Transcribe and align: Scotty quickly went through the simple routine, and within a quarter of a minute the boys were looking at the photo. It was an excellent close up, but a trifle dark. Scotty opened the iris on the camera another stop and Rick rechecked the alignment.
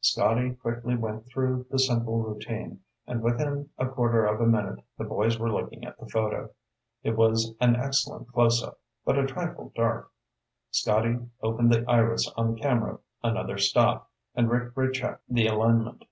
Scotty 0.00 0.52
quickly 0.54 0.94
went 0.94 1.26
through 1.26 1.66
the 1.68 1.76
simple 1.80 2.22
routine, 2.22 2.78
and 3.08 3.20
within 3.24 3.70
a 3.76 3.88
quarter 3.88 4.24
of 4.24 4.40
a 4.40 4.46
minute 4.46 4.78
the 4.96 5.02
boys 5.02 5.36
were 5.36 5.50
looking 5.50 5.84
at 5.84 5.98
the 5.98 6.06
photo. 6.08 6.48
It 7.02 7.16
was 7.16 7.52
an 7.60 7.74
excellent 7.74 8.28
close 8.28 8.62
up, 8.62 8.78
but 9.04 9.18
a 9.18 9.26
trifle 9.26 9.72
dark. 9.74 10.12
Scotty 10.70 11.18
opened 11.42 11.72
the 11.72 11.84
iris 11.90 12.28
on 12.36 12.54
the 12.54 12.60
camera 12.60 13.00
another 13.24 13.58
stop 13.58 14.08
and 14.36 14.48
Rick 14.48 14.76
rechecked 14.76 15.24
the 15.28 15.48
alignment. 15.48 16.04